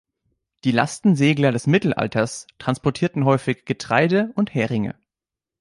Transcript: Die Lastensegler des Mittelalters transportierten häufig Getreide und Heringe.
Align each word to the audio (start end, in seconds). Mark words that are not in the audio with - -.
Die 0.63 0.71
Lastensegler 0.71 1.51
des 1.51 1.67
Mittelalters 1.67 2.47
transportierten 2.57 3.23
häufig 3.23 3.65
Getreide 3.65 4.31
und 4.33 4.51
Heringe. 4.51 4.95